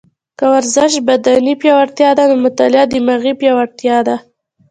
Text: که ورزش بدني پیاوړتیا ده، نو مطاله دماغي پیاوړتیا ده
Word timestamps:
که 0.37 0.45
ورزش 0.53 0.91
بدني 1.07 1.53
پیاوړتیا 1.61 2.09
ده، 2.17 2.23
نو 2.29 2.35
مطاله 2.45 2.81
دماغي 2.93 3.33
پیاوړتیا 3.39 3.97
ده 4.07 4.15